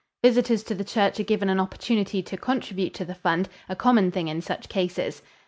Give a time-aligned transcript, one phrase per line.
[0.23, 4.09] Visitors to the church are given an opportunity to contribute to the fund a common
[4.09, 5.21] thing in such cases.